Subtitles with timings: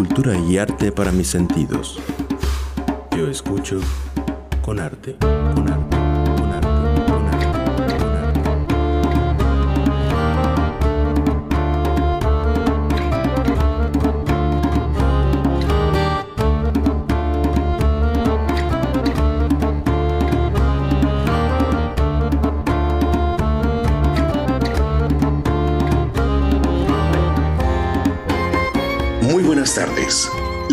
[0.00, 1.98] cultura y arte para mis sentidos.
[3.14, 3.80] Yo escucho
[4.62, 5.16] con arte,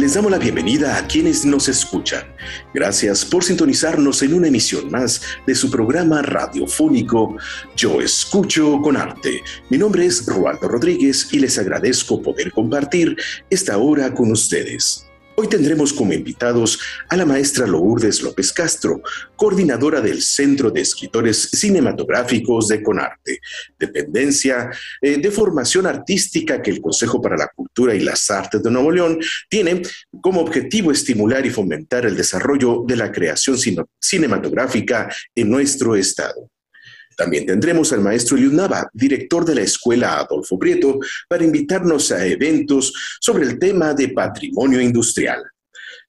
[0.07, 2.23] Les damos la bienvenida a quienes nos escuchan.
[2.73, 7.35] Gracias por sintonizarnos en una emisión más de su programa radiofónico
[7.75, 9.41] Yo Escucho con Arte.
[9.69, 13.17] Mi nombre es Rualdo Rodríguez y les agradezco poder compartir
[13.49, 15.06] esta hora con ustedes.
[15.39, 19.03] Hoy tendremos como invitados a la maestra Lourdes López Castro,
[19.35, 23.39] coordinadora del Centro de Escritores Cinematográficos de Conarte,
[23.77, 28.71] dependencia eh, de formación artística que el Consejo para la Cultura y las Artes de
[28.71, 29.83] Nuevo León tiene
[30.21, 33.59] como objetivo estimular y fomentar el desarrollo de la creación
[34.01, 36.49] cinematográfica en nuestro estado.
[37.17, 42.23] También tendremos al maestro Eliud Nava, director de la Escuela Adolfo Prieto, para invitarnos a
[42.23, 45.43] eventos sobre el tema de patrimonio industrial.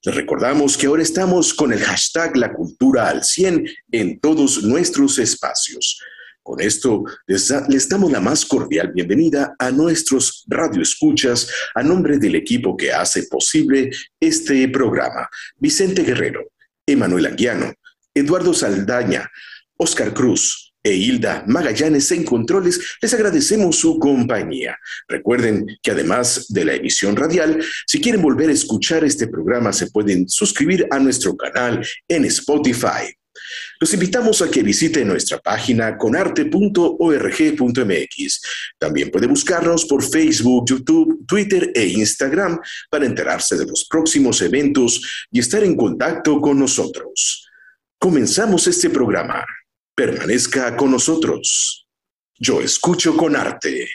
[0.05, 5.19] Les recordamos que ahora estamos con el hashtag La Cultura al 100 en todos nuestros
[5.19, 5.99] espacios.
[6.43, 12.35] Con esto les, les, damos la más cordial bienvenida a nuestros radioescuchas a nombre del
[12.35, 15.29] equipo que hace posible este programa.
[15.57, 16.53] Vicente Guerrero,
[16.87, 17.73] Emanuel Anguiano,
[18.15, 19.31] Eduardo Saldaña,
[19.79, 24.79] Oscar Cruz, e Hilda Magallanes en controles, les agradecemos su compañía.
[25.07, 29.91] Recuerden que además de la emisión radial, si quieren volver a escuchar este programa, se
[29.91, 33.13] pueden suscribir a nuestro canal en Spotify.
[33.81, 38.41] Los invitamos a que visiten nuestra página conarte.org.mx.
[38.79, 42.59] También puede buscarnos por Facebook, YouTube, Twitter e Instagram
[42.91, 47.49] para enterarse de los próximos eventos y estar en contacto con nosotros.
[47.99, 49.45] Comenzamos este programa.
[49.99, 51.89] Permanezca con nosotros.
[52.39, 53.89] Yo escucho con arte.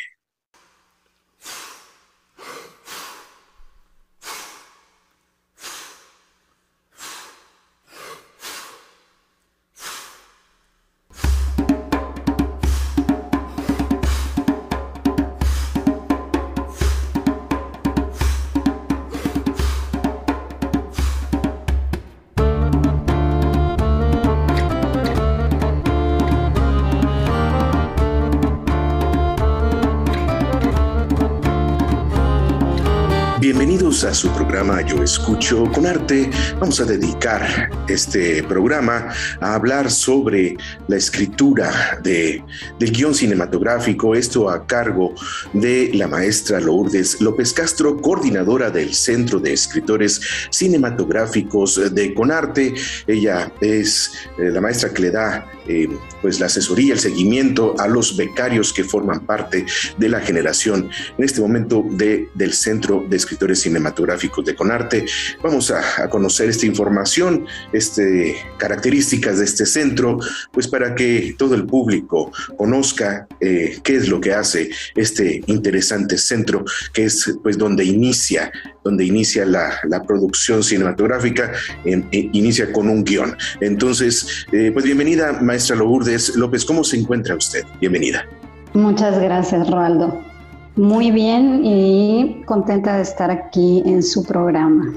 [34.06, 36.30] A su programa Yo Escucho con Arte.
[36.59, 39.09] Vamos a dedicar este programa
[39.40, 42.44] a hablar sobre la escritura de,
[42.80, 45.14] del guion cinematográfico, esto a cargo
[45.53, 52.74] de la maestra Lourdes López Castro, coordinadora del Centro de Escritores Cinematográficos de Conarte.
[53.08, 55.88] Ella es eh, la maestra que le da eh,
[56.22, 59.66] pues la asesoría, el seguimiento a los becarios que forman parte
[59.97, 65.05] de la generación en este momento de, del Centro de Escritores Cinematográficos de Conarte.
[65.41, 70.19] Vamos a, conocer esta información, este, características de este centro,
[70.51, 76.17] pues para que todo el público conozca eh, qué es lo que hace este interesante
[76.17, 78.51] centro, que es pues donde inicia
[78.83, 81.53] donde inicia la, producción cinematográfica,
[81.85, 83.37] e inicia con un guion.
[83.61, 87.63] Entonces, eh, pues bienvenida, maestra Lourdes López, ¿cómo se encuentra usted?
[87.79, 88.27] Bienvenida.
[88.73, 90.32] Muchas gracias, Roaldo.
[90.75, 94.91] Muy bien y contenta de estar aquí en su programa.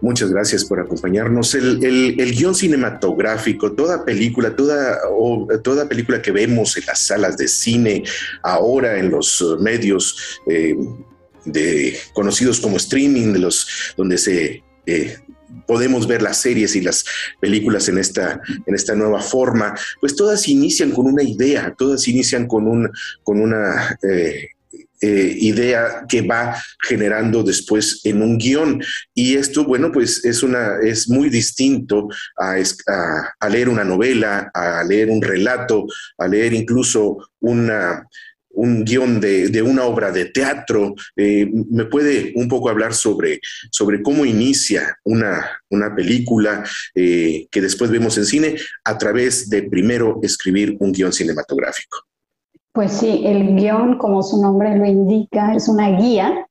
[0.00, 1.54] Muchas gracias por acompañarnos.
[1.54, 4.98] El, el, guion cinematográfico, toda película, toda,
[5.62, 8.04] toda película que vemos en las salas de cine,
[8.42, 10.76] ahora en los medios eh,
[11.44, 13.66] de, conocidos como streaming, de los,
[13.96, 15.16] donde se eh,
[15.66, 17.04] podemos ver las series y las
[17.40, 22.46] películas en esta, en esta nueva forma, pues todas inician con una idea, todas inician
[22.46, 22.90] con, un,
[23.24, 24.50] con una eh,
[25.00, 28.82] eh, idea que va generando después en un guion.
[29.14, 32.08] Y esto, bueno, pues es, una, es muy distinto
[32.38, 32.56] a,
[33.40, 35.86] a leer una novela, a leer un relato,
[36.18, 38.06] a leer incluso una
[38.56, 40.94] un guion de, una obra de teatro.
[41.14, 43.40] Eh, ¿Me puede un poco hablar sobre,
[43.70, 46.64] sobre cómo inicia una, una película
[46.94, 51.98] eh, que después vemos en cine a través de primero escribir un guion cinematográfico?
[52.76, 56.46] Pues sí, el guion, como su nombre lo indica, es una guía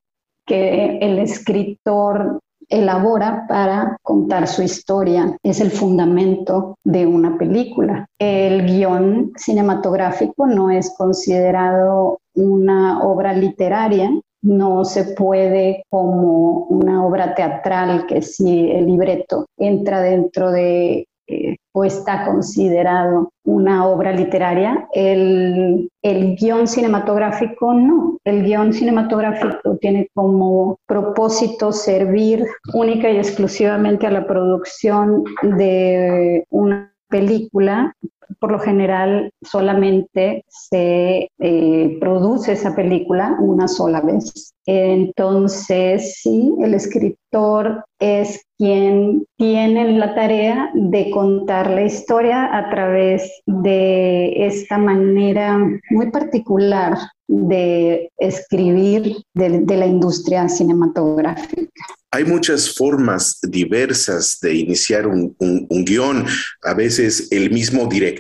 [0.48, 5.38] que el escritor elabora para contar su historia.
[5.44, 8.08] Es el fundamento de una película.
[8.18, 14.10] El guion cinematográfico no es considerado una obra literaria
[14.42, 21.56] no se puede como una obra teatral que si el libreto entra dentro de eh,
[21.78, 28.18] o está considerado una obra literaria, el, el guion cinematográfico no.
[28.24, 36.94] El guion cinematográfico tiene como propósito servir única y exclusivamente a la producción de una
[37.10, 37.94] película
[38.40, 44.54] por lo general solamente se eh, produce esa película una sola vez.
[44.66, 53.32] Entonces, sí, el escritor es quien tiene la tarea de contar la historia a través
[53.46, 55.60] de esta manera
[55.92, 61.86] muy particular de escribir de la industria cinematográfica.
[62.16, 65.36] Hay muchas formas diversas de iniciar un,
[65.70, 66.26] guion.
[66.64, 68.15] A veces el mismo director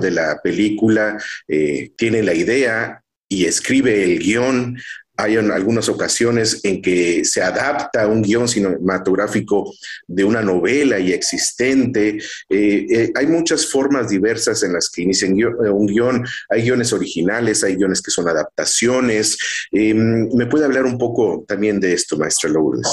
[0.00, 4.78] de la película eh, tiene la idea y escribe el guion.
[5.16, 9.74] Hay algunas ocasiones en que se adapta un guion cinematográfico
[10.06, 12.18] de una novela y existente.
[12.48, 16.24] Eh, eh, hay muchas formas diversas en las que inician un guion.
[16.48, 19.36] Hay guiones originales, hay guiones que son adaptaciones.
[19.72, 22.86] ¿Me puede hablar un poco también de esto, maestra Lourdes?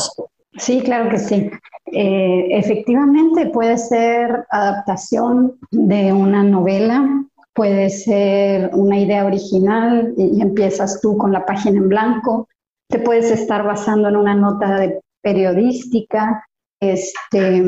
[0.57, 1.49] Sí, claro que sí.
[1.91, 10.99] Eh, efectivamente puede ser adaptación de una novela, puede ser una idea original y empiezas
[11.01, 12.47] tú con la página en blanco,
[12.89, 16.45] te puedes estar basando en una nota de periodística,
[16.81, 17.63] este,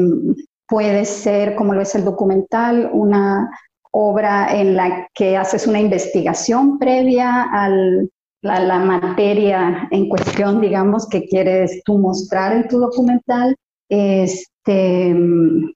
[0.68, 3.50] puede ser, como lo es el documental, una
[3.92, 8.10] obra en la que haces una investigación previa al,
[8.42, 13.56] la, materia en cuestión, digamos, que quieres tú mostrar en tu documental.
[13.90, 15.16] Este,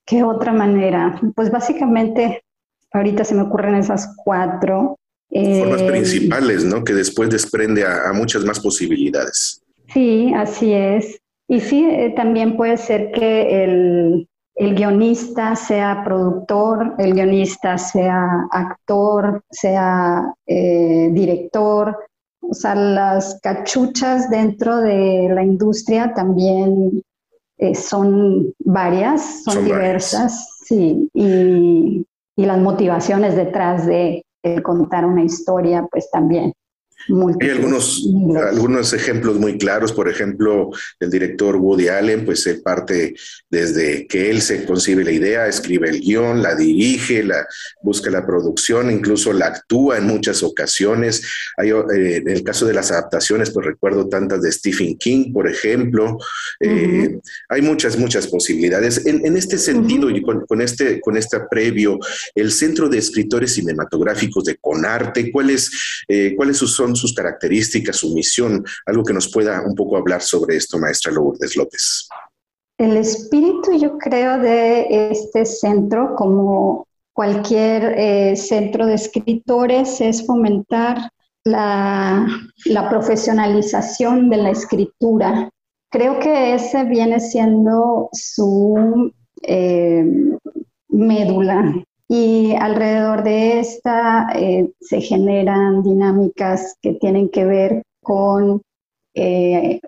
[0.06, 1.20] ¿Qué otra manera?
[1.34, 2.42] Pues básicamente,
[2.92, 4.96] ahorita se me ocurren esas cuatro.
[5.30, 6.84] Formas eh, principales, ¿no?
[6.84, 9.62] Que después desprende a, muchas más posibilidades.
[9.92, 11.18] Sí, así es.
[11.48, 18.46] Y sí, eh, también puede ser que el, el guionista sea productor, el guionista sea
[18.50, 21.96] actor, sea eh, director,
[22.42, 27.02] o sea, las cachuchas dentro de la industria también
[27.58, 32.06] eh, son varias, son, diversas, sí, y,
[32.36, 34.24] y, las motivaciones detrás de
[34.62, 36.52] contar una historia, pues también.
[37.40, 38.06] Hay algunos,
[38.50, 40.70] algunos ejemplos muy claros, por ejemplo,
[41.00, 43.14] el director Woody Allen, pues él parte
[43.50, 47.46] desde que él se concibe la idea, escribe el guion, la dirige, la,
[47.82, 51.22] busca la producción, incluso la actúa en muchas ocasiones.
[51.56, 55.48] Hay, eh, en el caso de las adaptaciones, pues recuerdo tantas de Stephen King, por
[55.48, 56.18] ejemplo.
[56.60, 59.04] Eh, hay muchas, muchas posibilidades.
[59.06, 61.98] En, este sentido, y con, este, con este previo,
[62.34, 65.70] el Centro de Escritores Cinematográficos de Conarte, ¿cuáles,
[66.08, 68.64] eh, ¿cuáles son sus características, su misión?
[68.86, 72.08] Algo que nos pueda un poco hablar sobre esto, maestra Lourdes López.
[72.78, 81.10] El espíritu, yo creo, de este centro, como cualquier eh, centro de escritores, es fomentar
[81.44, 82.26] la,
[82.90, 85.50] profesionalización de la escritura.
[85.90, 89.12] Creo que ese viene siendo su
[89.42, 90.04] eh,
[90.88, 98.60] médula y alrededor de esta eh, se generan dinámicas que tienen que ver con
[99.14, 99.80] eh,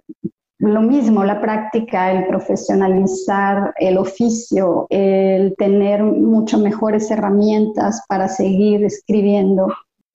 [0.57, 8.85] lo mismo, la práctica, el profesionalizar el oficio, el tener mucho mejores herramientas para seguir
[8.85, 9.66] escribiendo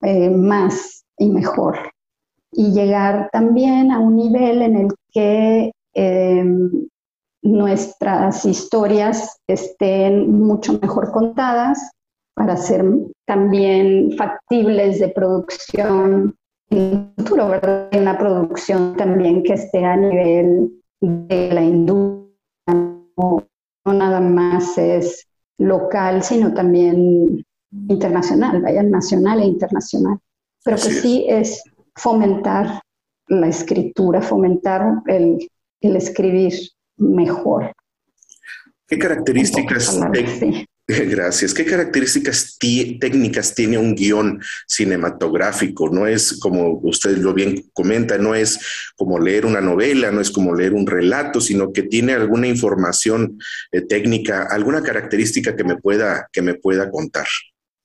[0.02, 1.92] eh, más y mejor.
[2.50, 5.70] Y llegar también a un nivel en el que
[7.42, 11.92] nuestras historias estén mucho mejor contadas
[12.40, 12.82] para ser
[13.26, 16.34] también factibles de producción
[16.70, 17.88] en el futuro, ¿verdad?
[17.90, 22.30] En la producción también que esté a nivel de la industria,
[22.66, 23.44] no,
[23.84, 25.28] nada más es
[25.58, 27.44] local, sino también
[27.90, 30.18] internacional, vaya, nacional e internacional.
[30.64, 31.62] Pero que sí es
[31.94, 32.80] fomentar
[33.28, 35.46] la escritura, fomentar el,
[35.82, 36.54] el escribir
[36.96, 37.74] mejor.
[38.88, 40.00] ¿Qué características,
[41.10, 41.54] Gracias.
[41.54, 45.88] ¿Qué características técnicas tiene un guion cinematográfico?
[45.88, 50.30] No es como usted lo bien comenta, no es como leer una novela, no es
[50.30, 53.38] como leer un relato, sino que tiene alguna información
[53.72, 57.26] eh, técnica, alguna característica que me pueda que me pueda contar.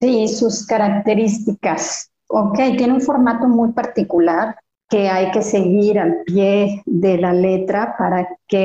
[0.02, 2.10] Sí, sus características.
[2.28, 4.56] Ok, tiene un formato muy particular
[4.90, 8.58] que hay que seguir al pie de la letra para que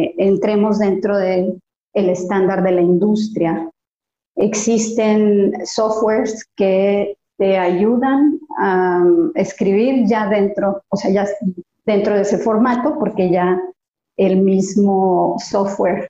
[0.00, 1.58] eh, entremos dentro de
[1.94, 3.70] el estándar de la industria.
[4.36, 9.04] Existen softwares que te ayudan a
[9.34, 11.26] escribir ya dentro, o sea, ya
[11.86, 13.60] dentro de ese formato, porque ya
[14.16, 16.08] el mismo software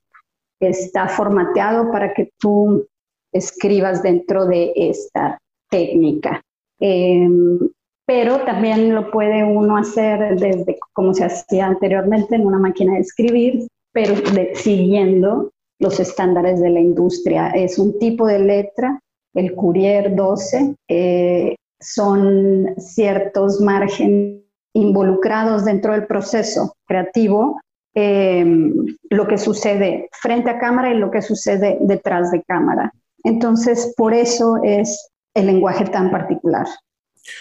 [0.61, 2.87] está formateado para que tú
[3.33, 5.39] escribas dentro de esta
[5.71, 6.43] técnica.
[6.81, 7.59] Em,
[8.07, 13.01] pero también lo puede uno hacer desde como se hacía anteriormente en una máquina de
[13.01, 14.15] escribir, pero
[14.55, 17.51] siguiendo los estándares de la industria.
[17.51, 19.01] Es un tipo de letra,
[19.35, 24.43] el Courier 12, eh, son ciertos márgenes
[24.75, 27.61] involucrados dentro del proceso creativo,
[27.95, 28.73] em,
[29.11, 32.93] lo que sucede frente a cámara y lo que sucede detrás de cámara.
[33.25, 36.67] Entonces, por eso es el lenguaje tan particular.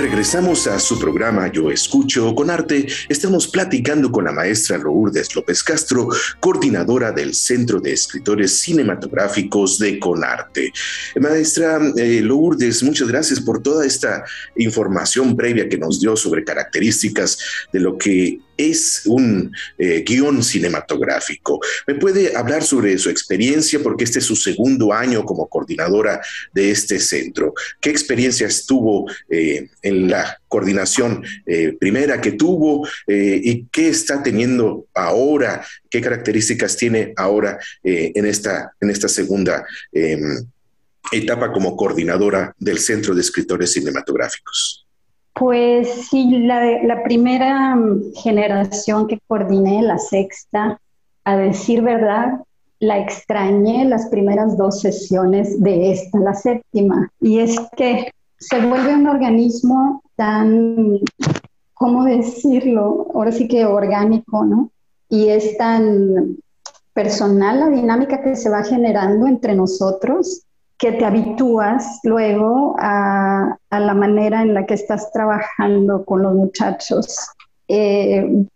[0.00, 2.86] Regresamos a su programa Yo Escucho con Arte.
[3.08, 6.08] Estamos platicando con la maestra Lourdes López Castro,
[6.38, 10.72] coordinadora del Centro de Escritores Cinematográficos de Conarte.
[11.20, 14.24] Maestra eh, Lourdes, muchas gracias por toda esta
[14.56, 17.38] información previa que nos dio sobre características
[17.72, 21.60] de lo que es un eh, guion cinematográfico.
[21.86, 23.80] ¿Me puede hablar sobre su experiencia?
[23.80, 26.20] Porque este es su segundo año como coordinadora
[26.52, 27.54] de este centro.
[27.80, 34.86] ¿Qué experiencias tuvo eh, en la coordinación eh, primera que tuvo y qué está teniendo
[34.92, 35.64] ahora?
[35.88, 40.44] ¿Qué características tiene ahora en, esta, en esta segunda em,
[41.12, 44.87] etapa como coordinadora del Centro de Escritores Cinematográficos?
[45.38, 50.80] Pues sí, la, la primera mm, generación que coordiné, la sexta,
[51.24, 52.40] a decir verdad,
[52.80, 57.12] la extrañé las primeras dos sesiones de esta, la séptima.
[57.20, 60.98] Y es que se vuelve un organismo tan,
[61.74, 63.08] ¿cómo decirlo?
[63.14, 64.70] Ahora sí que orgánico, ¿no?
[65.08, 66.36] Y es tan
[66.92, 70.42] personal la dinámica que se va generando entre nosotros
[70.78, 77.16] que te habitúas luego a, la manera en la que estás trabajando con los muchachos.
[77.66, 78.46] Eh,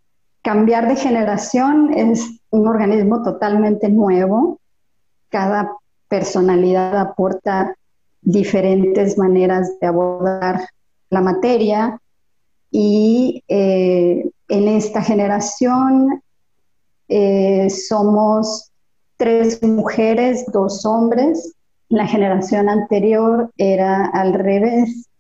[0.41, 4.61] cambiar de generación es un organismo totalmente nuevo.
[5.31, 5.73] Cada
[6.09, 7.75] personalidad aporta
[8.21, 10.61] diferentes maneras de abordar
[11.11, 12.01] la materia
[12.71, 16.23] y eh, en esta generación
[17.09, 18.71] eh, somos
[19.17, 21.53] tres mujeres, dos hombres
[21.93, 25.11] la generación anterior era al revés.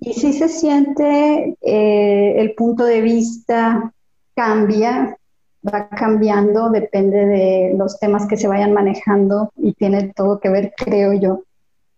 [0.00, 3.92] Y si se siente, eh, el punto de vista
[4.34, 5.18] cambia,
[5.66, 10.72] va cambiando, depende de los temas que se vayan manejando y tiene todo que ver,
[10.74, 11.42] creo yo,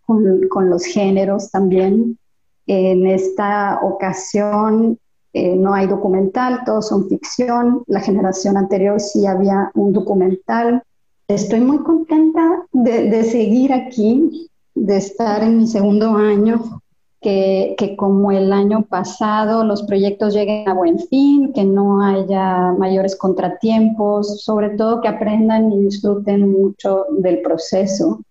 [0.04, 2.18] con, los géneros también.
[2.66, 4.98] En esta ocasión
[5.32, 7.84] eh, no hay documental, todos son ficción.
[7.86, 10.82] La generación anterior sí había un documental.
[11.30, 16.82] Estoy muy contenta de, seguir aquí, de estar en mi segundo año,
[17.20, 23.14] que, como el año pasado los proyectos lleguen a buen fin, que no haya mayores
[23.14, 28.24] contratiempos, sobre todo que aprendan y disfruten mucho del proceso.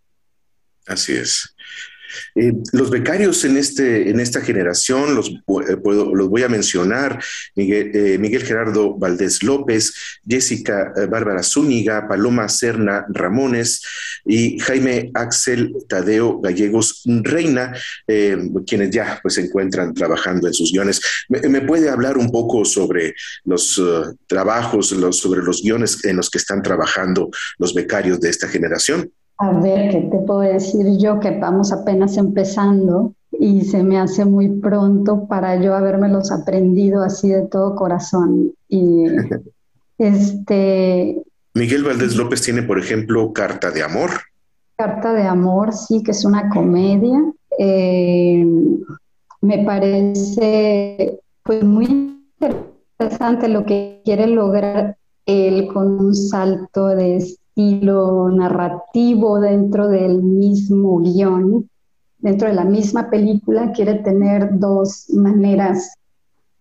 [0.85, 1.55] Así es.
[2.35, 7.23] Eh, los becarios en, este, en esta generación, los, eh, los voy a mencionar,
[7.55, 9.93] Miguel, eh, Gerardo Valdés López,
[10.27, 13.81] Jessica Bárbara Zúñiga, Paloma Serna Ramones
[14.25, 17.73] y Jaime Axel Tadeo Gallegos Reina,
[18.65, 21.01] quienes ya pues, se encuentran trabajando en sus guiones.
[21.27, 23.81] ¿Me, puede hablar un poco sobre los
[24.27, 29.11] trabajos, sobre los guiones en los que están trabajando los becarios de esta generación?
[29.39, 31.19] A ver, ¿qué te puedo decir yo?
[31.19, 37.29] Que vamos apenas empezando y se me hace muy pronto para yo habérmelos aprendido así
[37.29, 38.51] de todo corazón.
[38.67, 39.05] Y
[39.97, 41.23] este.
[41.53, 44.11] Miguel Valdés López tiene, por ejemplo, Carta de Amor.
[44.75, 47.19] Carta de Amor, sí, que es una comedia.
[47.57, 48.45] Eh,
[49.41, 51.85] me parece pues muy
[52.97, 57.23] interesante lo que quiere lograr él con un salto de
[57.59, 61.69] estilo narrativo dentro del mismo guion,
[62.19, 65.93] dentro de la misma película, quiere tener dos maneras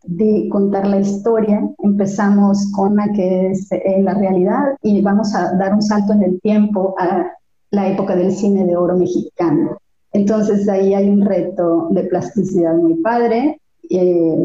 [0.02, 1.62] de contar la historia.
[1.78, 6.24] Empezamos con la que es en la realidad y vamos a dar un salto en
[6.24, 7.28] el tiempo a
[7.70, 9.78] la época del cine de oro mexicano.
[10.12, 13.60] Entonces ahí hay un reto de plasticidad muy padre.
[13.88, 14.36] Eh,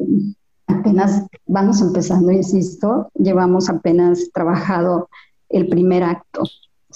[0.68, 5.08] apenas vamos empezando, insisto, llevamos apenas trabajado
[5.54, 6.44] el primer acto.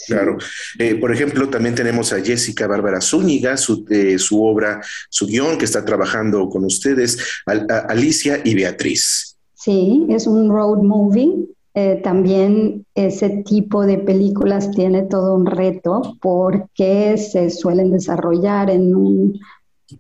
[0.06, 0.38] Claro.
[0.78, 5.58] Eh, por ejemplo, también tenemos a Jessica Bárbara Zúñiga, su, eh, su obra, su guion
[5.58, 9.38] que está trabajando con ustedes, Alicia y Beatriz.
[9.56, 11.48] Sí, es un road movie.
[11.74, 18.96] Eh, también ese tipo de películas tiene todo un reto porque se suelen desarrollar en
[18.96, 19.40] un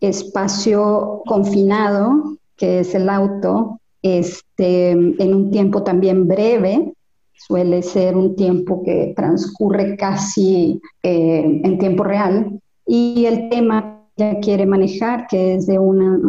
[0.02, 6.94] espacio confinado, que es el auto, este, en un tiempo también breve,
[7.38, 14.40] suele ser un tiempo que transcurre casi eh, en tiempo real y el tema ya
[14.40, 16.20] quiere manejar, que es de una,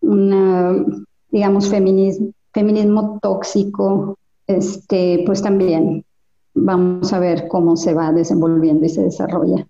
[0.00, 0.84] una
[1.30, 6.04] digamos, feminismo, feminismo tóxico, este, pues también
[6.54, 9.66] vamos a ver cómo se va desenvolviendo y se desarrolla.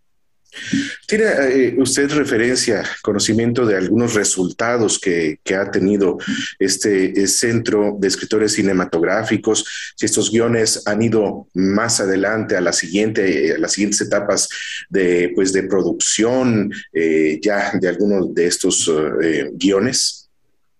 [1.07, 6.19] ¿Tiene eh, usted referencia, conocimiento de algunos resultados que, ha tenido
[6.59, 9.95] este, centro de escritores cinematográficos?
[9.97, 14.49] Si estos guiones han ido más adelante a, la siguiente, a las siguientes etapas
[14.89, 18.91] de, pues, de producción eh, ya de algunos de estos
[19.23, 20.29] eh, guiones?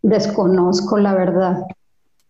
[0.03, 1.57] Desconozco la verdad.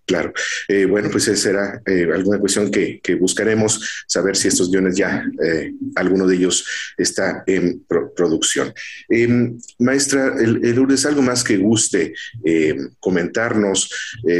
[0.05, 0.33] Claro.
[0.69, 5.25] Eh, bueno, pues esa será eh, alguna cuestión que, buscaremos, saber si estos guiones ya,
[5.45, 7.85] eh, alguno de ellos está en
[8.17, 8.73] producción.
[9.09, 13.91] Em, maestra, Lourdes, ¿algo más que guste em, comentarnos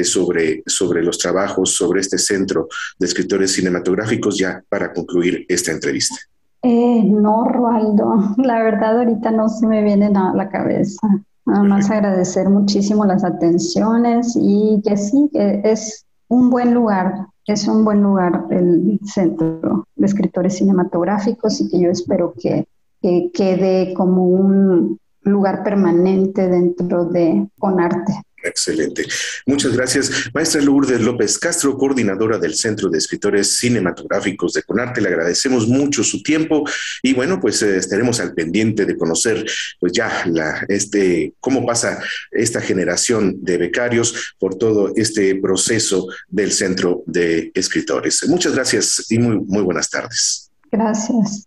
[0.05, 6.17] sobre, sobre los trabajos, sobre este centro de escritores cinematográficos ya para concluir esta entrevista?
[6.65, 11.09] no, Roaldo, la verdad ahorita no se me viene nada a la cabeza.
[11.45, 17.67] Nada más agradecer muchísimo las atenciones y que sí, que es un buen lugar, es
[17.67, 22.69] un buen lugar el Centro de Escritores Cinematográficos y que yo espero que,
[23.01, 28.23] que quede como un lugar permanente dentro de Conarte.
[28.43, 29.07] Excelente.
[29.47, 30.11] Muchas gracias.
[30.35, 36.03] Maestra Lourdes López Castro, coordinadora del Centro de Escritores Cinematográficos de Conarte, le agradecemos mucho
[36.03, 36.65] su tiempo
[37.03, 39.45] y bueno, pues eh, estaremos al pendiente de conocer
[39.79, 46.53] pues ya la, este, cómo pasa esta generación de becarios por todo este proceso del
[46.53, 48.27] Centro de Escritores.
[48.29, 50.51] Muchas gracias y muy, muy buenas tardes.
[50.71, 51.47] Gracias.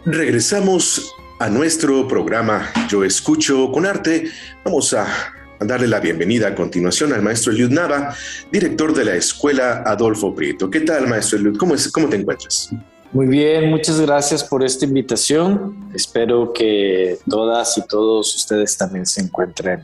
[0.06, 4.30] Regresamos a nuestro programa Yo Escucho con Arte.
[4.64, 8.14] Vamos a darle la bienvenida a continuación al maestro Eliud Nava,
[8.50, 10.70] director de la Escuela Adolfo Prieto.
[10.70, 11.56] ¿Qué tal, maestro Eliud?
[11.56, 12.70] ¿Cómo, es, ¿Cómo te encuentras?
[13.12, 15.90] Muy bien, muchas gracias por esta invitación.
[15.94, 19.80] Espero que todas y todos ustedes también se encuentren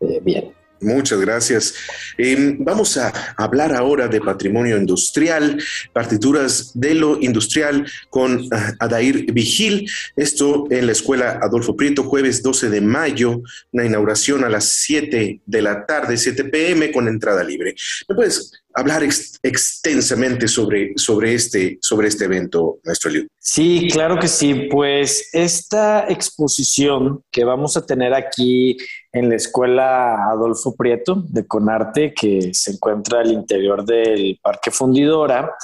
[0.00, 0.57] eh, bien.
[0.80, 1.74] Muchas gracias.
[2.16, 5.62] Eh, vamos a hablar ahora de patrimonio industrial,
[5.92, 9.90] partituras de lo industrial con uh, Adair Vigil.
[10.16, 15.40] Esto en la Escuela Adolfo Prieto, jueves 12 de mayo, una inauguración a las 7
[15.44, 17.74] de la tarde, 7 pm, con entrada libre.
[18.08, 23.26] ¿Me puedes hablar ex extensamente sobre, sobre, este, sobre este evento, maestro Liu.
[23.38, 24.68] Sí, claro que sí.
[24.70, 28.76] Pues esta exposición que vamos a tener aquí
[29.12, 35.54] en la Escuela Adolfo Prieto de Conarte, que se encuentra al interior del Parque Fundidora,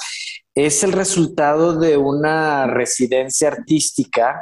[0.55, 4.41] es el resultado de una residencia artística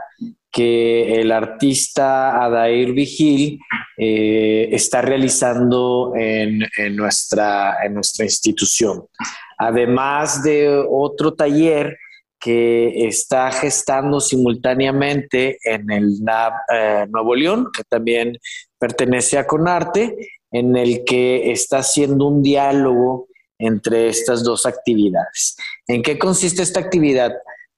[0.51, 3.59] que el artista Adair Vigil
[3.97, 6.59] eh, está realizando en,
[6.95, 7.75] nuestra
[8.19, 9.05] institución.
[9.57, 11.97] Además de otro taller
[12.39, 18.37] que está gestando simultáneamente en el NAB eh, Nuevo León, que también
[18.83, 20.17] pertenece a Conarte,
[20.51, 25.55] en el que está haciendo un diálogo entre estas dos actividades.
[25.87, 27.31] ¿En qué consiste esta actividad?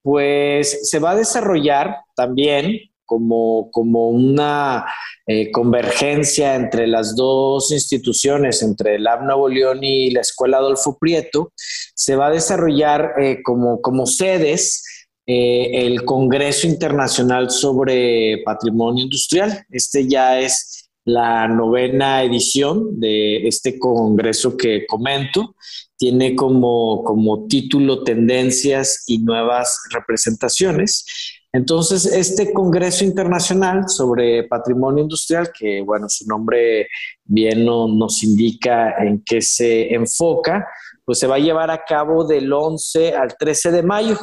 [0.05, 4.85] pues se va a desarrollar también como, como una
[5.25, 10.99] eh, convergencia entre las dos instituciones, entre el AB Nuevo León y la Escuela Adolfo
[10.99, 14.83] Prieto, se va a desarrollar eh, como, como sedes
[15.25, 19.65] eh, el Congreso Internacional sobre Patrimonio Industrial.
[19.71, 25.55] Este ya es la novena edición de este congreso que comento
[25.97, 31.05] tiene como, como título Tendencias y Nuevas Representaciones.
[31.53, 36.89] Entonces, este Congreso Internacional sobre Patrimonio Industrial, que bueno, su nombre
[37.23, 40.67] bien nos indica en qué se enfoca,
[41.05, 44.17] pues se va a llevar a cabo del 11 al 13 de mayo.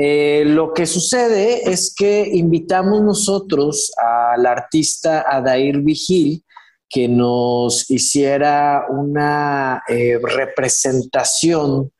[0.00, 6.44] Eh, lo que sucede es que invitamos nosotros al artista Adair Vigil,
[6.88, 11.90] que nos hiciera una eh, representación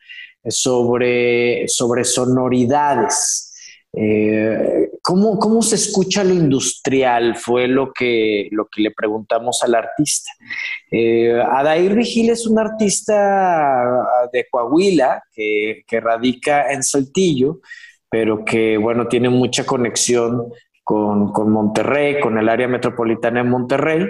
[0.49, 3.53] sobre, sobre sonoridades.
[3.93, 7.35] Eh, ¿cómo, ¿cómo, se escucha lo industrial?
[7.35, 10.31] Fue lo que, lo que le preguntamos al artista.
[11.51, 13.83] Adair Vigil es un artista
[14.33, 17.61] de Coahuila que, radica en Saltillo,
[18.11, 24.07] pero que, bueno, tiene mucha conexión con, con Monterrey, con el área metropolitana de Monterrey.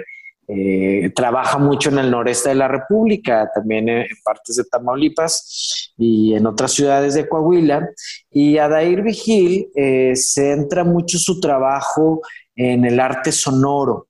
[0.47, 6.33] Eh, trabaja mucho en el noreste de la República, también en, partes de Tamaulipas y
[6.33, 7.89] en otras ciudades de Coahuila.
[8.31, 12.21] Y Adair Vigil eh, centra mucho su trabajo
[12.55, 14.07] en el arte sonoro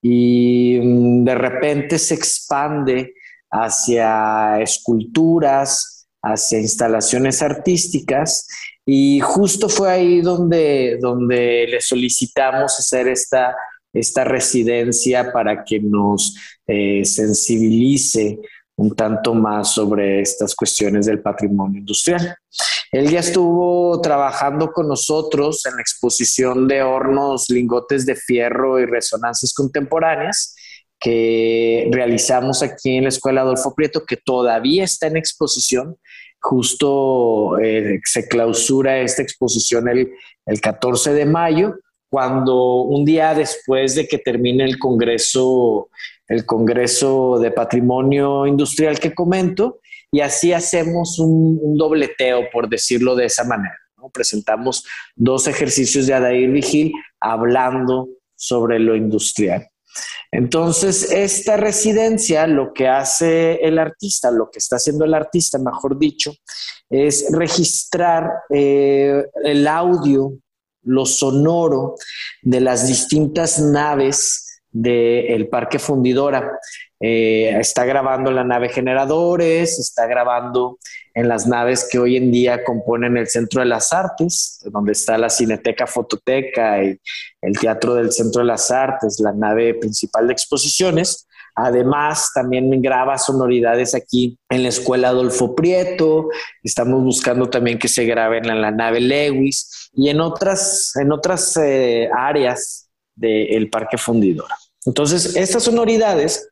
[0.00, 3.14] y mm, de repente se expande
[3.50, 8.46] hacia esculturas, hacia instalaciones artísticas
[8.86, 13.54] y justo fue ahí donde, donde le solicitamos hacer esta
[13.94, 16.34] esta residencia para que nos
[16.66, 18.40] eh, sensibilice
[18.76, 22.36] un tanto más sobre estas cuestiones del patrimonio industrial.
[22.90, 28.86] Él ya estuvo trabajando con nosotros en la exposición de hornos, lingotes de fierro y
[28.86, 30.56] resonancias contemporáneas
[30.98, 35.96] que realizamos aquí en la Escuela Adolfo Prieto, que todavía está en exposición.
[36.46, 40.12] Justo eh, se clausura esta exposición el,
[40.44, 41.76] el 14 de mayo
[42.10, 45.88] cuando un día después de que termine el Congreso,
[46.28, 49.80] el Congreso de Patrimonio Industrial que comento,
[50.12, 53.76] y así hacemos un, dobleteo, por decirlo de esa manera.
[54.12, 54.84] Presentamos
[55.16, 59.66] dos ejercicios de Adair Vigil hablando sobre lo industrial.
[60.30, 65.98] Entonces, esta residencia, lo que hace el artista, lo que está haciendo el artista, mejor
[65.98, 66.32] dicho,
[66.90, 70.32] es registrar eh, el audio
[70.84, 71.94] lo sonoro
[72.42, 74.43] de las distintas naves
[74.74, 76.58] del Parque Fundidora.
[77.00, 80.78] Eh, está grabando la nave generadores, está grabando
[81.14, 85.16] en las naves que hoy en día componen el Centro de las Artes, donde está
[85.16, 86.98] la Cineteca Fototeca y
[87.40, 91.28] el Teatro del Centro de las Artes, la nave principal de exposiciones.
[91.54, 96.28] Además, también graba sonoridades aquí en la escuela Adolfo Prieto.
[96.64, 101.56] Estamos buscando también que se graben en la nave Lewis y en otras, en otras
[101.58, 104.48] eh, áreas del Parque Fundidor.
[104.86, 106.48] Entonces, estas sonoridades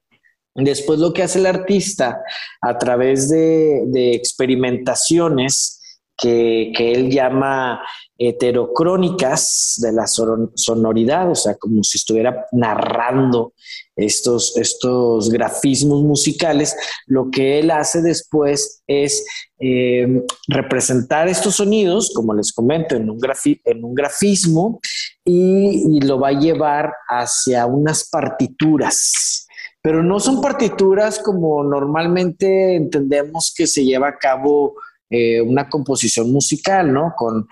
[0.54, 2.22] Después lo que hace el artista
[2.60, 5.80] a través de, experimentaciones
[6.16, 7.80] que, él llama
[8.28, 13.52] heterocrónicas de la sonoridad, o sea, como si estuviera narrando
[13.96, 16.74] estos, estos grafismos musicales,
[17.06, 19.24] lo que él hace después es
[19.58, 23.18] eh, representar estos sonidos, como les comento, en un,
[23.64, 24.80] en un grafismo
[25.24, 29.46] y, y lo va a llevar hacia unas partituras.
[29.82, 34.74] Pero no son partituras como normalmente entendemos que se lleva a cabo
[35.14, 37.12] eh, una composición musical, ¿no?
[37.14, 37.46] Con,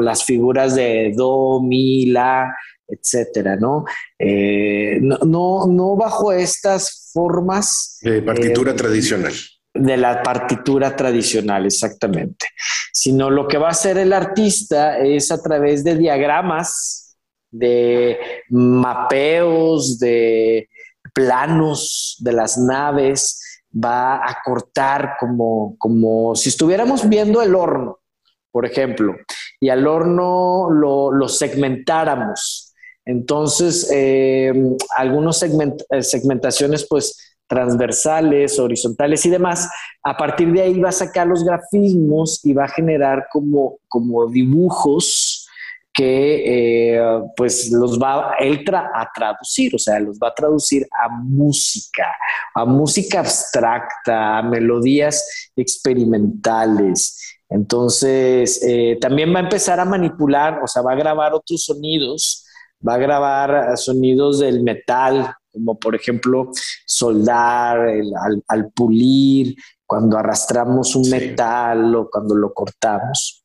[0.00, 2.52] las figuras de do, mi, la,
[2.88, 3.84] etcétera, ¿no?
[4.18, 7.98] Eh, no, no, bajo estas formas.
[8.02, 9.32] De partitura eh, tradicional.
[9.72, 12.48] De la partitura tradicional, exactamente.
[12.92, 17.16] Sino lo que va a hacer el artista es a través de diagramas,
[17.52, 18.18] de
[18.48, 20.68] mapeos, de
[21.14, 27.98] planos de las naves, va a cortar como, como si estuviéramos viendo el horno,
[28.50, 29.14] por ejemplo,
[29.60, 32.74] y al horno lo, segmentáramos.
[33.04, 34.52] Entonces, eh,
[34.96, 39.68] algunas eh, segmentaciones pues transversales, horizontales y demás,
[40.04, 44.26] a partir de ahí va a sacar los grafismos y va a generar como, como
[44.28, 45.29] dibujos
[46.00, 51.10] que eh, pues los va él a traducir, o sea, los va a traducir a
[51.10, 52.06] música,
[52.54, 57.38] a música abstracta, a melodías experimentales.
[57.50, 62.46] Entonces, eh, también va a empezar a manipular, o sea, va a grabar otros sonidos,
[62.86, 66.50] va a grabar sonidos del metal, como por ejemplo
[66.86, 67.78] soldar,
[68.48, 73.39] al, pulir, cuando arrastramos un metal o cuando lo cortamos.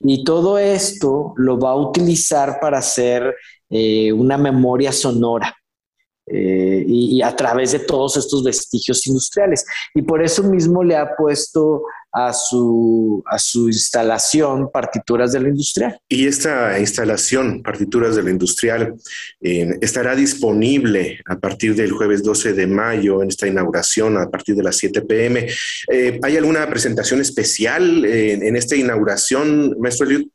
[0.00, 3.34] Y todo esto lo va a utilizar para hacer
[3.70, 5.54] eh, una memoria sonora.
[6.28, 9.64] Eh, y, a través de todos estos vestigios industriales.
[9.94, 11.84] Y por eso mismo le ha puesto
[12.18, 16.00] a su, a su instalación partituras de la industrial.
[16.08, 18.94] Y esta instalación, partituras de la industrial,
[19.40, 24.62] estará disponible a partir del jueves 12 de mayo en esta inauguración a partir de
[24.62, 25.46] las 7 pm.
[25.92, 30.26] Eh, ¿Hay alguna presentación especial en, esta inauguración, maestro Eliud?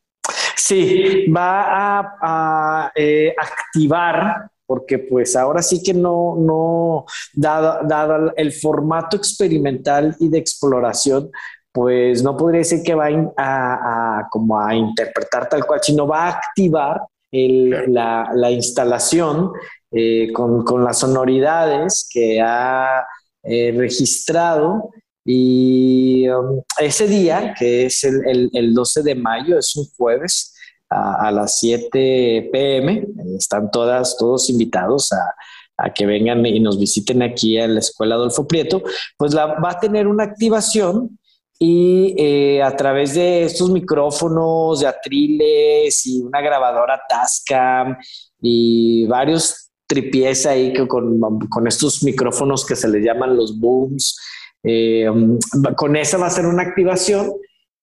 [0.55, 9.17] Sí, va a, eh, activar porque pues ahora sí que no, no, dado, el formato
[9.17, 11.29] experimental y de exploración,
[11.71, 13.07] pues no podría decir que va
[13.37, 17.01] a, como a interpretar tal cual, sino va a activar
[17.31, 19.51] la, instalación
[19.91, 23.05] eh, con, las sonoridades que ha
[23.43, 24.89] eh, registrado
[25.23, 30.55] y um, ese día, que es el, el, 12 de mayo, es un jueves,
[30.91, 33.07] a, las 7 pm.
[33.37, 35.33] Están todas, todos invitados a,
[35.95, 38.83] que vengan y nos visiten aquí a la Escuela Adolfo Prieto,
[39.17, 41.17] pues la, va a tener una activación
[41.63, 47.97] y eh, a través de estos micrófonos de atriles y una grabadora Tascam
[48.41, 54.17] y varios tripies ahí que con, con, estos micrófonos que se les llaman los booms,
[54.63, 55.05] eh,
[55.77, 57.31] con esa va a ser una activación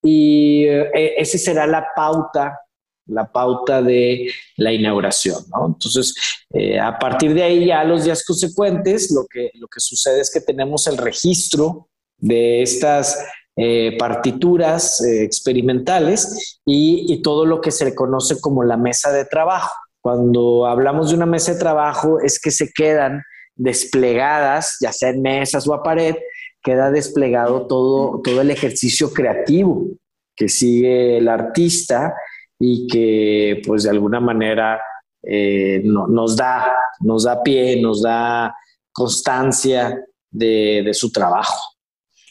[0.03, 2.59] y eh, esa será la pauta
[3.07, 5.43] la pauta de la inauguración.
[5.51, 5.69] ¿no?
[5.69, 6.15] Entonces,
[6.53, 10.31] eh, a partir de ahí ya los días consecuentes, lo que, lo que sucede es
[10.31, 13.17] que tenemos el registro de estas
[13.61, 19.75] eh, partituras eh, experimentales y, todo lo que se conoce como la mesa de trabajo.
[20.01, 23.25] Cuando hablamos de una mesa de trabajo es que se quedan
[23.57, 26.15] desplegadas, ya sea en mesas o a pared,
[26.63, 29.89] queda desplegado todo, todo el ejercicio creativo
[30.37, 32.15] que sigue el artista
[32.61, 34.81] y que pues de alguna manera
[35.21, 38.55] eh, nos, da, nos da pie, nos da
[38.93, 40.01] constancia
[40.31, 41.78] de su trabajo.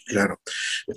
[0.07, 0.39] Claro.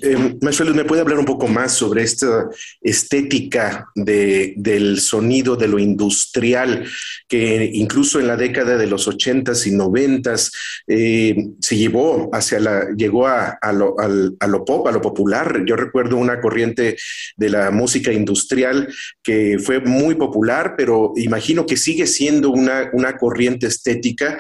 [0.03, 2.49] Eh, ¿me puede hablar un poco más sobre esta
[2.81, 6.87] estética de, del sonido de lo industrial
[7.27, 10.53] que incluso en la década de los ochentas y noventas
[10.87, 15.65] eh, se llevó hacia la, llegó a, lo, a, lo, pop, a lo popular?
[15.67, 16.97] Yo recuerdo una corriente
[17.37, 18.95] de la música industrial
[19.25, 24.39] que fue muy popular, pero imagino que sigue siendo una, una corriente estética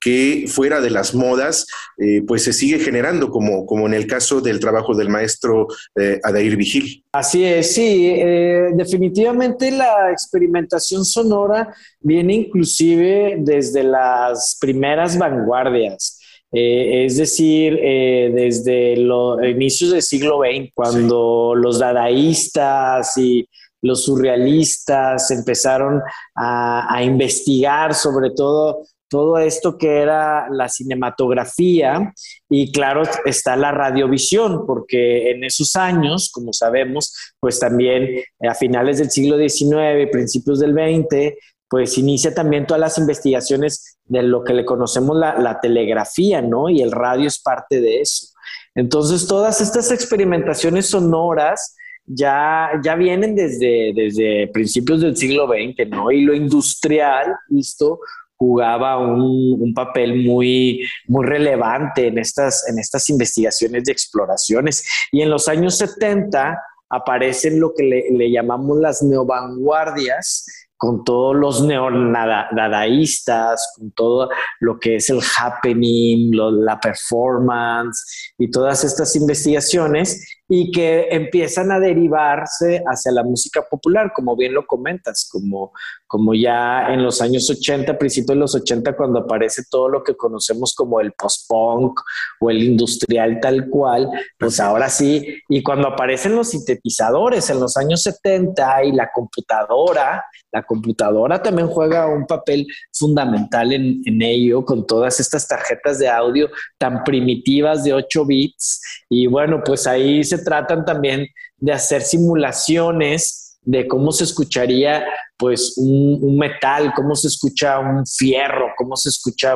[0.00, 1.66] que fuera de las modas,
[1.98, 6.18] eh, pues se sigue generando, como, como en el caso del trabajo del maestro eh,
[6.22, 7.04] Adair Vigil.
[7.12, 16.20] Así es, sí, eh, definitivamente la experimentación sonora viene inclusive desde las primeras vanguardias.
[16.52, 23.48] Eh, es decir, eh, desde los inicios del siglo XX, cuando los dadaístas y
[23.82, 26.02] los surrealistas empezaron
[26.34, 32.14] a, investigar sobre todo todo esto que era la cinematografía
[32.48, 38.98] y claro está la radiovisión, porque en esos años, como sabemos, pues también a finales
[38.98, 41.36] del siglo XIX, principios del XX,
[41.68, 46.68] pues inicia también todas las investigaciones de lo que le conocemos la, telegrafía, ¿no?
[46.68, 48.28] Y el radio es parte de eso.
[48.76, 56.10] Entonces, todas estas experimentaciones sonoras ya, ya vienen desde, desde principios del siglo XX, ¿no?
[56.10, 58.00] Y lo industrial, esto
[58.40, 64.82] jugaba un, papel muy, muy relevante en estas, en estas investigaciones de exploraciones.
[65.12, 70.46] Y en los años 70 aparecen lo que le, le llamamos las neovanguardias,
[70.78, 74.30] con todos los neonadaístas, con todo
[74.60, 81.78] lo que es el happening, la performance y todas estas investigaciones y que empiezan a
[81.78, 85.72] derivarse hacia la música popular, como bien lo comentas, como,
[86.08, 90.16] como ya en los años 80, principios de los 80, cuando aparece todo lo que
[90.16, 92.00] conocemos como el post-punk
[92.40, 97.76] o el industrial tal cual, pues ahora sí, y cuando aparecen los sintetizadores en los
[97.76, 104.64] años 70 y la computadora, la computadora también juega un papel fundamental en, en ello,
[104.64, 110.24] con todas estas tarjetas de audio tan primitivas de 8 bits, y bueno, pues ahí
[110.24, 111.26] se tratan también
[111.58, 115.04] de hacer simulaciones de cómo se escucharía
[115.36, 119.54] pues un, metal, cómo se escucha un fierro, cómo se escucha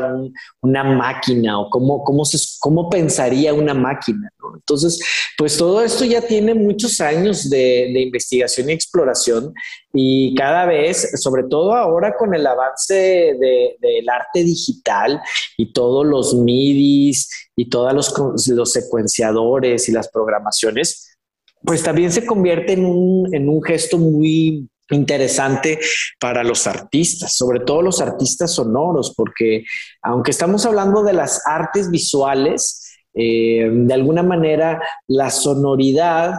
[0.63, 4.31] una máquina o cómo, cómo, se, cómo pensaría una máquina.
[4.55, 5.01] Entonces,
[5.37, 9.55] pues todo esto ya tiene muchos años de, investigación y exploración
[9.93, 15.21] y cada vez, sobre todo ahora con el avance del arte digital
[15.57, 21.17] y todos los MIDIs y todos los, los secuenciadores y las programaciones,
[21.63, 25.79] pues también se convierte en un, en un gesto muy interesante
[26.21, 29.65] para los artistas, sobre todo los artistas sonoros, porque
[30.03, 32.84] aunque estamos hablando de las artes visuales,
[33.15, 36.35] eh, de alguna manera la sonoridad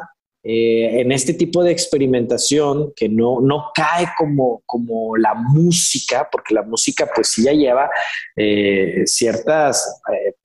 [0.48, 6.54] eh, en este tipo de experimentación que no, no cae como, como la música, porque
[6.54, 7.90] la música pues sí ya lleva
[8.36, 10.36] eh, ciertas, eh,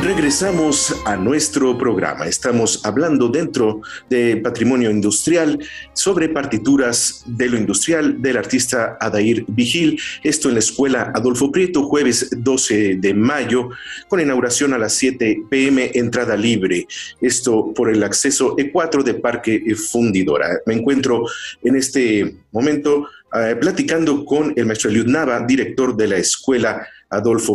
[0.02, 2.26] Regresamos a nuestro programa.
[2.26, 5.58] Estamos hablando dentro de patrimonio industrial
[5.92, 10.00] sobre partituras de lo industrial del artista Adair Vigil.
[10.22, 13.68] Esto en la escuela Adolfo Prieto, jueves 12 de mayo,
[14.08, 16.86] con inauguración a las 7 pm, entrada libre.
[17.20, 20.60] Esto por el acceso E4 de Parque Fundidora.
[20.64, 21.26] Me encuentro
[21.62, 26.86] en este momento eh, platicando con el maestro Eliud Nava, director de la escuela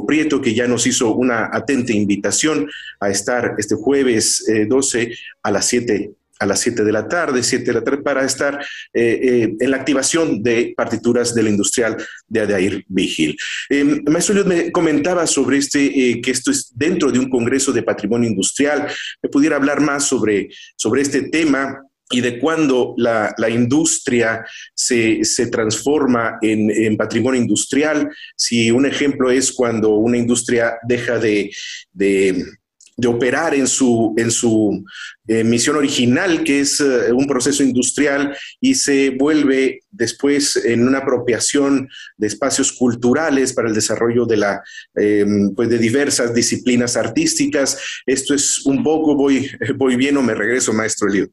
[0.06, 2.68] Prieto, que ya nos hizo una atenta invitación
[3.00, 7.42] a estar este jueves 12 eh, a las 7 a las 7 de la tarde,
[7.42, 8.60] 7 de la tarde, para estar
[8.94, 11.96] eh, eh, en la activación de partituras del industrial
[12.28, 13.38] de Adair Vigil.
[14.06, 18.30] maestro Eliud me comentaba sobre este, que esto es dentro de un congreso de patrimonio
[18.30, 18.86] industrial.
[19.24, 21.85] ¿Me pudiera hablar más sobre, sobre este tema?
[22.10, 28.10] Y de cuándo la, industria se, transforma en, patrimonio industrial.
[28.36, 31.52] Si un ejemplo es cuando una industria deja de,
[32.98, 34.84] de operar en su, en su
[35.28, 41.00] eh, misión original, que es eh, un proceso industrial, y se vuelve después en una
[41.00, 44.64] apropiación de espacios culturales para el desarrollo de, la,
[44.96, 47.78] em, pues de diversas disciplinas artísticas.
[48.06, 51.30] Esto es un poco, voy, voy bien o me regreso, maestro Elio.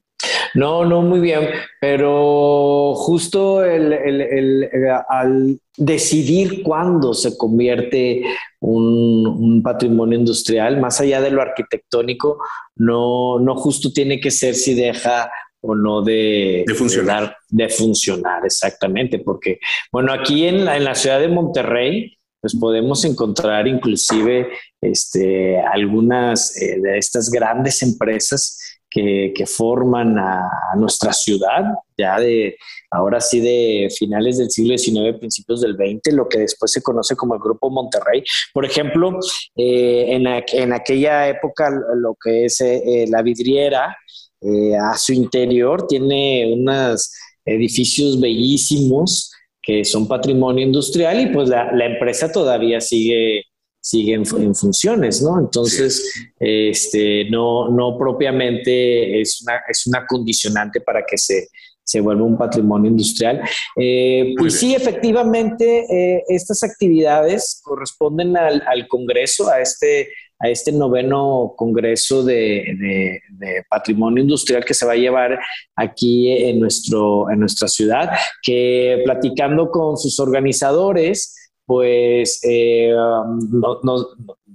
[0.54, 1.48] No, no, muy bien,
[1.80, 4.68] pero justo el,
[5.08, 8.22] al decidir cuándo se convierte
[8.60, 12.38] un, patrimonio industrial, más allá de lo arquitectónico,
[12.76, 17.36] no, no justo tiene que ser si deja o no de, funcionar.
[17.48, 19.60] De, funcionar, exactamente, porque,
[19.92, 24.48] bueno, aquí en la, en la ciudad de Monterrey, pues podemos encontrar inclusive
[24.80, 28.58] este, algunas eh, de estas grandes empresas
[28.92, 31.64] que, forman a, nuestra ciudad,
[31.96, 32.56] ya de
[32.90, 37.16] ahora sí de finales del siglo XIX, principios del XX, lo que después se conoce
[37.16, 38.22] como el Grupo Monterrey.
[38.52, 39.18] Por ejemplo,
[39.56, 43.96] eh, en, aquella época lo que es eh, la vidriera,
[44.40, 47.12] eh, a su interior tiene unos
[47.44, 49.30] edificios bellísimos
[49.62, 53.44] que son patrimonio industrial y pues la empresa todavía sigue
[53.82, 55.40] siguen en, funciones, ¿no?
[55.40, 61.48] Entonces, este, no, no propiamente es una, es una condicionante para que se,
[61.82, 63.42] se vuelva un patrimonio industrial.
[63.76, 70.70] Eh, y sí, efectivamente, eh, estas actividades corresponden al, al, Congreso, a este, a este
[70.70, 75.38] noveno Congreso de, de, Patrimonio Industrial que se va a llevar
[75.74, 78.10] aquí en, nuestro, en nuestra ciudad,
[78.42, 81.34] que platicando con sus organizadores,
[81.72, 82.92] pues eh,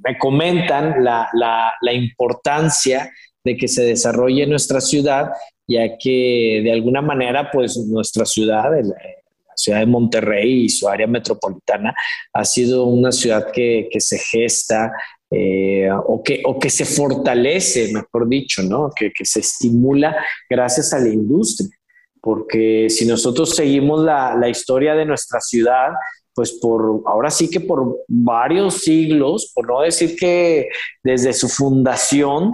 [0.06, 3.12] me comentan la, importancia
[3.44, 5.32] de que se desarrolle nuestra ciudad,
[5.68, 8.96] ya que de alguna manera, pues nuestra ciudad, la,
[9.56, 11.92] ciudad de Monterrey y su área metropolitana,
[12.34, 14.92] ha sido una ciudad que, se gesta
[15.32, 18.92] eh, o, que, o que se fortalece, mejor dicho, ¿no?
[18.96, 20.16] que, que se estimula
[20.48, 21.76] gracias a la industria
[22.22, 25.92] porque si nosotros seguimos la, la, historia de nuestra ciudad,
[26.38, 30.70] pues por, ahora sí que por varios siglos, por no decir que
[31.04, 32.52] desde su fundación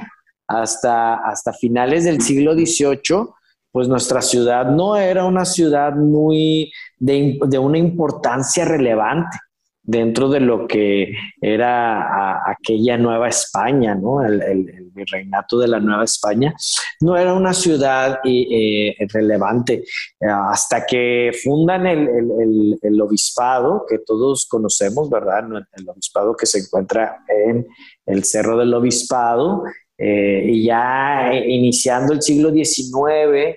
[0.47, 3.27] hasta, hasta finales del siglo XVIII,
[3.73, 9.38] pues nuestra ciudad no era una ciudad muy de, de una importancia relevante
[9.84, 14.23] dentro de lo que era aquella Nueva España, ¿no?
[14.23, 16.53] El, virreinato de la Nueva España,
[17.01, 19.84] no era una ciudad eh, relevante
[20.21, 25.45] hasta que fundan el, obispado que todos conocemos, ¿verdad?
[25.73, 27.65] El obispado que se encuentra en
[28.05, 29.63] el Cerro del Obispado
[29.97, 33.55] eh, y ya iniciando el siglo XIX,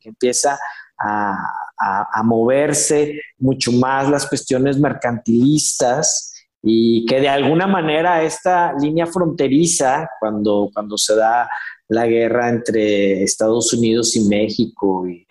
[0.00, 0.58] empieza
[0.98, 1.34] a,
[1.78, 10.08] a, moverse mucho más las cuestiones mercantilistas y que de alguna manera esta línea fronteriza,
[10.20, 11.48] cuando, cuando se da
[11.88, 15.26] la guerra entre Estados Unidos y México y,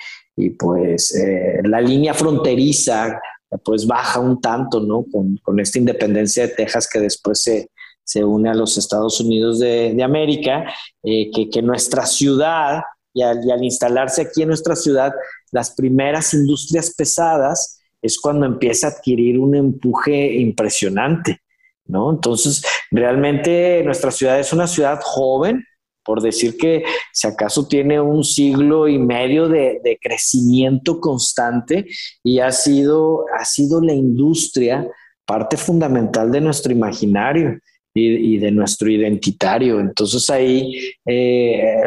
[0.51, 3.19] pues eh, la línea fronteriza
[3.63, 5.05] pues baja un tanto, ¿no?
[5.11, 7.69] Con, esta independencia de Texas que después se,
[8.03, 10.65] se une a los Estados Unidos de, América,
[11.03, 12.81] eh, que, nuestra ciudad,
[13.13, 15.13] y al, y al, instalarse aquí en nuestra ciudad,
[15.54, 21.39] las primeras industrias pesadas es cuando empieza a adquirir un empuje impresionante,
[21.86, 22.12] ¿no?
[22.12, 25.64] Entonces, realmente nuestra ciudad es una ciudad joven,
[26.04, 26.84] por decir que
[27.14, 31.86] si acaso tiene un siglo y medio de, crecimiento constante
[32.24, 34.86] y ha sido, ha sido la industria
[35.26, 37.58] parte fundamental de nuestro imaginario
[37.93, 39.79] y, de nuestro identitario.
[39.79, 41.81] Entonces ahí, eh,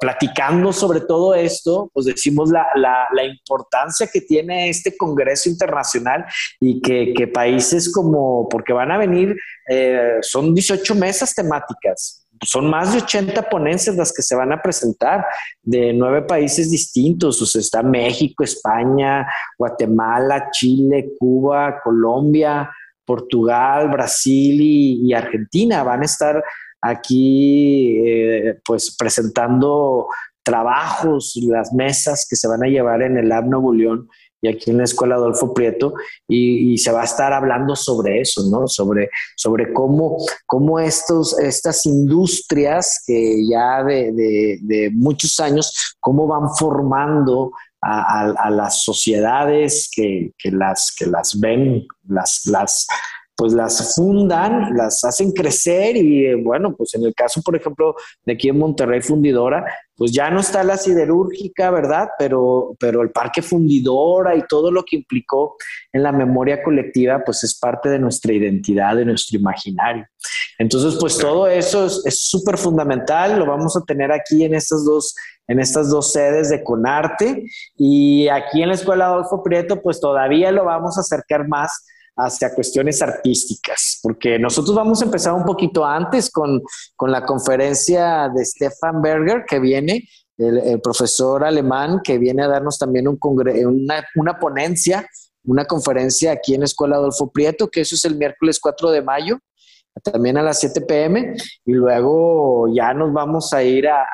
[0.00, 6.24] platicando sobre todo esto, pues decimos la, la, importancia que tiene este Congreso Internacional
[6.60, 9.36] y que, países como, porque van a venir,
[9.68, 14.60] eh, son 18 mesas temáticas, son más de 80 ponencias las que se van a
[14.60, 15.24] presentar
[15.62, 17.40] de nueve países distintos.
[17.40, 22.68] O sea, está México, España, Guatemala, Chile, Cuba, Colombia,
[23.04, 26.42] Portugal, Brasil y, Argentina van a estar
[26.80, 30.08] aquí eh, pues presentando
[30.42, 34.08] trabajos, las mesas que se van a llevar en el Lab Nuevo León
[34.42, 35.94] y aquí en la Escuela Adolfo Prieto,
[36.26, 38.66] y, se va a estar hablando sobre eso, ¿no?
[38.66, 46.48] Sobre, sobre cómo, cómo estos, estas industrias que ya de, de muchos años, cómo van
[46.58, 47.52] formando
[47.82, 52.86] a, las sociedades que, las, que las ven, las, las,
[53.34, 57.96] pues las fundan, las hacen crecer y eh, bueno, pues en el caso, por ejemplo,
[58.24, 59.64] de aquí en Monterrey Fundidora,
[59.96, 62.08] pues ya no está la siderúrgica, ¿verdad?
[62.18, 65.56] Pero, pero el parque fundidora y todo lo que implicó
[65.92, 70.06] en la memoria colectiva, pues es parte de nuestra identidad, de nuestro imaginario.
[70.58, 75.14] Entonces, pues todo eso es súper fundamental, lo vamos a tener aquí en estas dos
[75.48, 77.44] en estas dos sedes de Conarte.
[77.76, 81.84] Y aquí en la Escuela Adolfo Prieto, pues todavía lo vamos a acercar más
[82.16, 86.62] hacia cuestiones artísticas, porque nosotros vamos a empezar un poquito antes con,
[87.06, 93.08] la conferencia de Stefan Berger que viene, el, profesor alemán que viene a darnos también
[93.08, 95.06] un una, una ponencia,
[95.44, 99.02] una conferencia aquí en la Escuela Adolfo Prieto, que eso es el miércoles 4 de
[99.02, 99.38] mayo,
[100.00, 101.34] también a las 7 pm,
[101.64, 104.06] y luego ya nos vamos a ir a,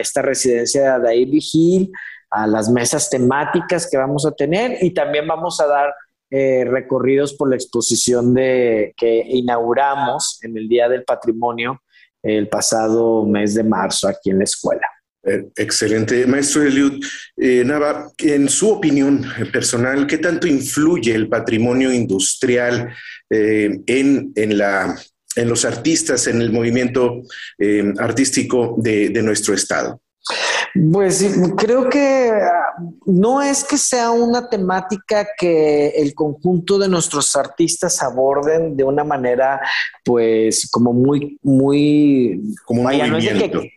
[0.00, 1.92] esta residencia de ahí Vigil,
[2.30, 5.94] a las mesas temáticas que vamos a tener, y también vamos a dar
[6.30, 11.80] eh, recorridos por la exposición de, que inauguramos en el Día del Patrimonio
[12.22, 14.88] el pasado mes de marzo aquí en la escuela.
[15.26, 16.26] Eh, excelente.
[16.26, 17.02] Maestro Eliud
[17.36, 22.94] eh, Nava, en su opinión personal, ¿qué tanto influye el patrimonio industrial
[23.30, 24.96] en, la,
[25.34, 27.22] en los artistas, en el movimiento
[27.98, 30.00] artístico de, de nuestro Estado?
[30.92, 31.24] Pues
[31.56, 32.74] creo que ah,
[33.06, 39.04] no es que sea una temática que el conjunto de nuestros artistas aborden de una
[39.04, 39.60] manera,
[40.04, 43.73] pues, como muy, muy, como vaya, no es de que,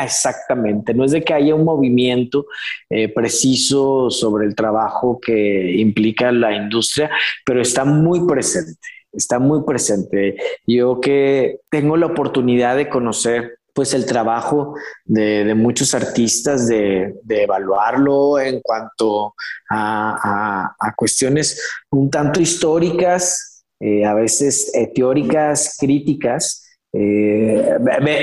[0.00, 2.46] exactamente, no es de que haya un movimiento
[2.88, 7.10] eh, preciso sobre el trabajo que implica la industria,
[7.44, 8.78] pero está muy presente,
[9.12, 10.36] está muy presente.
[10.66, 18.40] Yo que tengo la oportunidad de conocer pues el trabajo de, muchos artistas de, evaluarlo
[18.40, 19.36] en cuanto
[19.70, 26.67] a, cuestiones un tanto históricas, eh, a veces eh, teóricas, críticas.
[26.92, 27.76] Eh,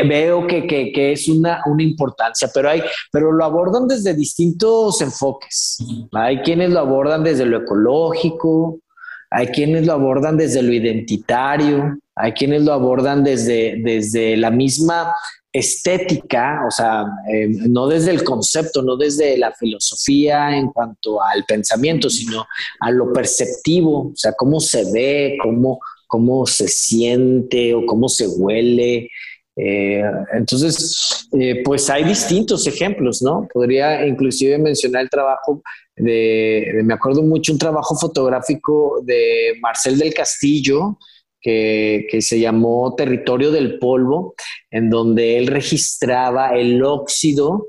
[0.08, 5.78] veo que, es una, una, importancia, pero, hay, pero lo abordan desde distintos enfoques.
[6.14, 8.80] Hay quienes lo abordan desde lo ecológico,
[9.30, 15.14] hay quienes lo abordan desde lo identitario, hay quienes lo abordan desde, desde la misma
[15.52, 21.46] estética, o sea, eh, no desde el concepto, no desde la filosofía en cuanto al
[21.46, 22.46] pensamiento, sino
[22.80, 28.28] a lo perceptivo, o sea, cómo se ve, cómo, cómo se siente o cómo se
[28.28, 29.10] huele.
[29.58, 30.04] Eh,
[30.34, 33.48] entonces, eh, pues hay distintos ejemplos, ¿no?
[33.54, 35.62] Podría inclusive mencionar el trabajo
[35.96, 40.98] de, de, me acuerdo mucho, un trabajo fotográfico de Marcel del Castillo,
[41.46, 44.34] que, se llamó Territorio del Polvo,
[44.72, 47.68] en donde él registraba el óxido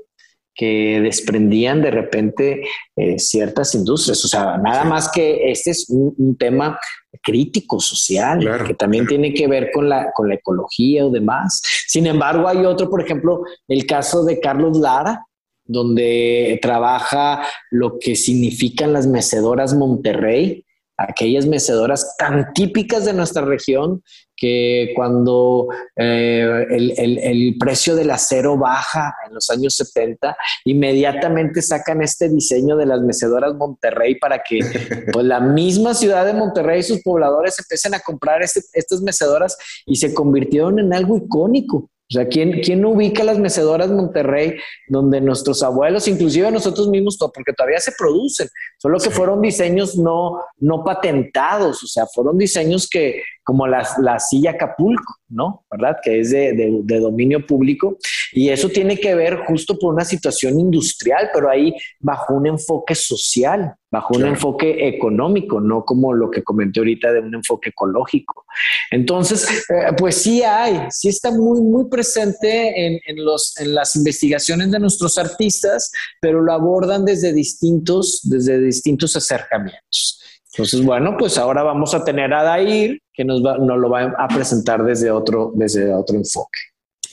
[0.57, 2.63] que desprendían de repente
[2.95, 4.25] eh, ciertas industrias.
[4.25, 6.79] O sea, nada más que este es un, tema
[7.23, 11.61] crítico social, que también tiene que ver con la, con la ecología o demás.
[11.87, 15.25] Sin embargo, hay otro, por ejemplo, el caso de Carlos Lara,
[15.65, 20.65] donde trabaja lo que significan las mecedoras Monterrey,
[20.97, 24.01] aquellas mecedoras tan típicas de nuestra región
[24.35, 32.29] que cuando eh, el, precio del acero baja en los años 70, inmediatamente sacan este
[32.29, 34.59] diseño de las mecedoras Monterrey para que
[35.13, 39.57] pues, la misma ciudad de Monterrey y sus pobladores empiecen a comprar este, estas mecedoras
[39.85, 41.89] y se convirtieron en algo icónico.
[42.09, 44.55] O sea, ¿quién, ¿quién ubica las mecedoras Monterrey
[44.87, 48.47] donde nuestros abuelos, inclusive nosotros mismos, porque todavía se producen,
[48.77, 54.19] solo que fueron diseños no, no patentados, o sea, fueron diseños que, como la, la
[54.19, 55.65] silla Acapulco, ¿no?
[55.71, 55.97] ¿Verdad?
[56.01, 56.53] Que es de,
[56.83, 57.97] de, dominio público.
[58.31, 62.95] Y eso tiene que ver justo por una situación industrial, pero ahí bajo un enfoque
[62.95, 68.45] social, bajo un enfoque económico, no como lo que comenté ahorita de un enfoque ecológico.
[68.91, 73.95] Entonces, eh, pues sí hay, sí está muy, muy presente en, en, los, en las
[73.95, 80.21] investigaciones de nuestros artistas, pero lo abordan desde distintos, desde distintos acercamientos.
[80.57, 84.27] Entonces, bueno, pues ahora vamos a tener a Dair que nos, nos lo va a
[84.27, 86.59] presentar desde otro, desde otro enfoque.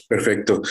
[0.08, 0.62] Perfecto.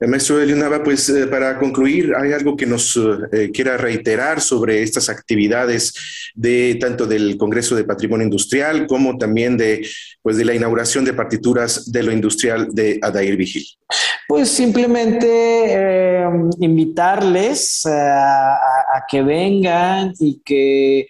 [0.00, 2.98] El maestro Elionava, pues eh, para concluir, ¿hay algo que nos
[3.32, 5.94] eh, quiera reiterar sobre estas actividades
[6.34, 9.86] de tanto del Congreso de Patrimonio Industrial como también de,
[10.22, 13.64] pues, de la inauguración de partituras de lo industrial de Adair Vigil?
[14.28, 16.26] Pues simplemente eh,
[16.60, 18.58] invitarles a,
[19.08, 21.08] que vengan y que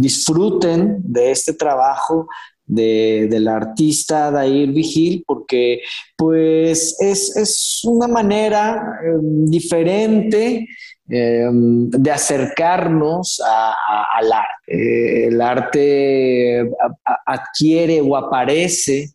[0.00, 2.28] disfruten de este trabajo
[2.70, 5.80] de, del artista Dair Vigil, porque
[6.16, 10.68] pues es, una manera em, diferente
[11.08, 16.70] em, de acercarnos al arte, eh, el arte
[17.26, 19.10] adquiere o aparece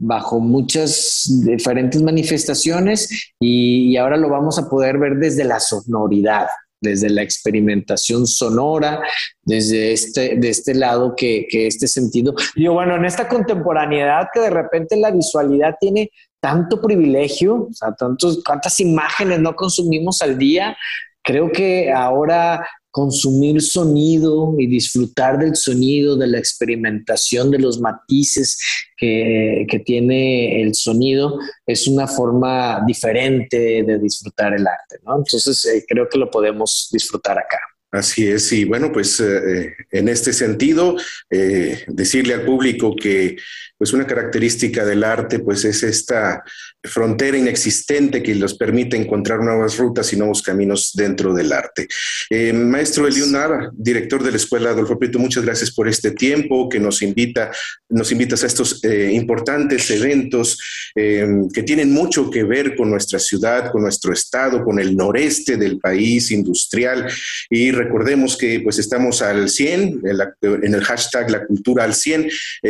[0.00, 6.46] bajo muchas diferentes manifestaciones y, ahora lo vamos a poder ver desde la sonoridad,
[6.80, 9.02] desde la experimentación sonora,
[9.42, 12.34] desde este, de este lado que, que este sentido.
[12.54, 16.10] Y bueno, en esta contemporaneidad que de repente la visualidad tiene
[16.40, 20.76] tanto privilegio, o sea, tantos, cuántas imágenes no consumimos al día,
[21.22, 28.58] creo que ahora consumir sonido y disfrutar del sonido, de la experimentación, de los matices
[28.96, 35.16] que, tiene el sonido, es una forma diferente de disfrutar el arte, ¿no?
[35.16, 37.58] Entonces, eh, creo que lo podemos disfrutar acá.
[37.92, 40.96] Así es, y bueno, pues eh, en este sentido,
[41.28, 43.36] eh, decirle al público que
[43.80, 46.44] pues una característica del arte pues es esta
[46.82, 51.88] frontera inexistente que nos permite encontrar nuevas rutas y nuevos caminos dentro del arte.
[52.28, 56.68] Eh, maestro Eliun Nava, director de la Escuela Adolfo Prieto, muchas gracias por este tiempo
[56.68, 57.50] que nos invita,
[57.88, 60.58] nos invitas a estos eh, importantes eventos
[60.94, 65.56] eh, que tienen mucho que ver con nuestra ciudad, con nuestro estado, con el noreste
[65.56, 67.10] del país industrial
[67.48, 72.28] y recordemos que pues estamos al 100 en, el hashtag la cultura al 100,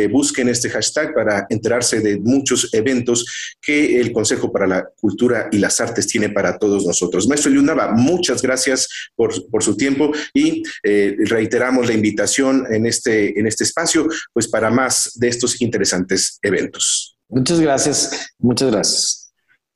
[0.09, 5.57] busquen este hashtag para enterarse de muchos eventos que el Consejo para la Cultura y
[5.57, 7.27] las Artes tiene para todos nosotros.
[7.27, 9.31] Maestro Yunava, muchas gracias por,
[9.61, 15.11] su tiempo y eh, reiteramos la invitación en este, en este espacio, pues para más
[15.15, 17.17] de estos interesantes eventos.
[17.29, 19.21] Muchas gracias, muchas gracias.